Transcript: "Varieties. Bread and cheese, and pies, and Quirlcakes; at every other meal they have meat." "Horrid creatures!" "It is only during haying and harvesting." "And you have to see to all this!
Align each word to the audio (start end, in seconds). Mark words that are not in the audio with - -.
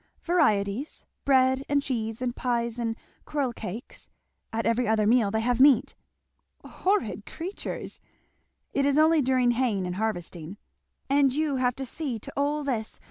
"Varieties. 0.23 1.05
Bread 1.25 1.63
and 1.69 1.79
cheese, 1.83 2.23
and 2.23 2.35
pies, 2.35 2.79
and 2.79 2.95
Quirlcakes; 3.27 4.09
at 4.51 4.65
every 4.65 4.87
other 4.87 5.05
meal 5.05 5.29
they 5.29 5.41
have 5.41 5.59
meat." 5.59 5.93
"Horrid 6.65 7.27
creatures!" 7.27 7.99
"It 8.73 8.83
is 8.83 8.97
only 8.97 9.21
during 9.21 9.51
haying 9.51 9.85
and 9.85 9.97
harvesting." 9.97 10.57
"And 11.07 11.31
you 11.31 11.57
have 11.57 11.75
to 11.75 11.85
see 11.85 12.17
to 12.17 12.33
all 12.35 12.63
this! 12.63 12.99